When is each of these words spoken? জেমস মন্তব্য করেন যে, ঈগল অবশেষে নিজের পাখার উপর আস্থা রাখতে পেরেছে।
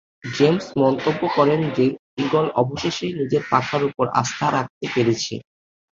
জেমস 0.31 0.65
মন্তব্য 0.81 1.21
করেন 1.37 1.61
যে, 1.77 1.85
ঈগল 2.17 2.45
অবশেষে 2.61 3.07
নিজের 3.19 3.43
পাখার 3.51 3.81
উপর 3.89 4.05
আস্থা 4.21 4.47
রাখতে 4.51 4.85
পেরেছে। 4.93 5.33